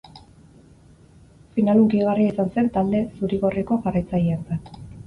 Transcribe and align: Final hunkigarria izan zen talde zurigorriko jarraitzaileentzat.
Final 1.57 1.83
hunkigarria 1.83 2.35
izan 2.35 2.51
zen 2.57 2.73
talde 2.79 3.05
zurigorriko 3.21 3.83
jarraitzaileentzat. 3.87 4.79